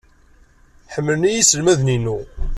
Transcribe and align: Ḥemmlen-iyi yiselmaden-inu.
Ḥemmlen-iyi 0.93 1.37
yiselmaden-inu. 1.37 2.17